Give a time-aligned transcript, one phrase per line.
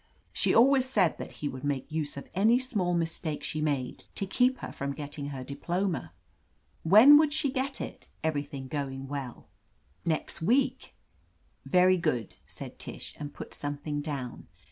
[0.33, 4.03] She has always said that he would make use of any small mistake she made,
[4.15, 6.11] to keep her from getting her diploma."
[6.81, 9.43] "When would she get it, everything going weU?"
[10.03, 10.95] "Next week."
[11.65, 14.47] "Very good," said Tish, and put something down.